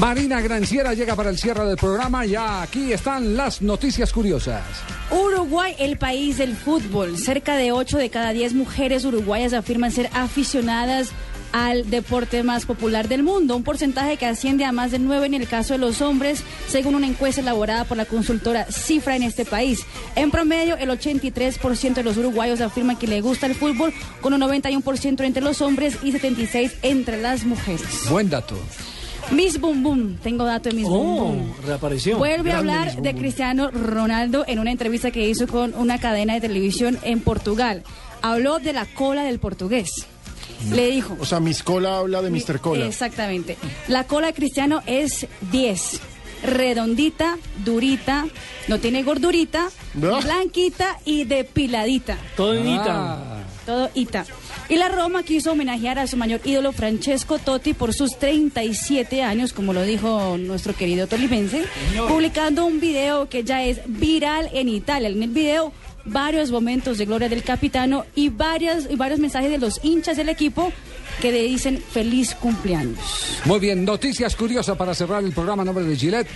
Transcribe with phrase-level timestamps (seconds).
[0.00, 2.24] Marina Granciera llega para el cierre del programa.
[2.24, 4.62] Ya aquí están las noticias curiosas.
[5.10, 7.18] Uruguay, el país del fútbol.
[7.18, 11.10] Cerca de 8 de cada 10 mujeres uruguayas afirman ser aficionadas
[11.52, 15.34] al deporte más popular del mundo, un porcentaje que asciende a más de 9 en
[15.34, 19.44] el caso de los hombres, según una encuesta elaborada por la consultora Cifra en este
[19.44, 19.80] país.
[20.14, 23.92] En promedio, el 83% de los uruguayos afirman que le gusta el fútbol,
[24.22, 28.08] con un 91% entre los hombres y 76% entre las mujeres.
[28.08, 28.56] Buen dato.
[29.30, 31.54] Miss Boom Boom, tengo dato de Miss Boom Oh, Boom.
[31.64, 32.18] reapareció.
[32.18, 33.22] Vuelve a hablar Boom de Boom.
[33.22, 37.82] Cristiano Ronaldo en una entrevista que hizo con una cadena de televisión en Portugal.
[38.22, 39.88] Habló de la cola del portugués.
[40.72, 41.16] Le dijo.
[41.20, 42.60] O sea, Miss Cola habla de Mr.
[42.60, 42.84] Cola.
[42.86, 43.56] Exactamente.
[43.88, 46.00] La cola de Cristiano es 10.
[46.42, 48.26] Redondita, durita,
[48.68, 52.16] no tiene gordurita, blanquita y depiladita.
[52.36, 52.84] Todo en Ita.
[52.88, 54.24] Ah, Todo Ita.
[54.70, 59.52] Y la Roma quiso homenajear a su mayor ídolo Francesco Totti por sus 37 años,
[59.52, 61.64] como lo dijo nuestro querido tolimense,
[62.08, 65.08] publicando un video que ya es viral en Italia.
[65.08, 65.72] En el video,
[66.04, 70.28] varios momentos de gloria del capitano y, varias, y varios mensajes de los hinchas del
[70.28, 70.72] equipo
[71.20, 73.40] que le dicen feliz cumpleaños.
[73.46, 76.28] Muy bien, noticias curiosas para cerrar el programa a nombre de Gillette.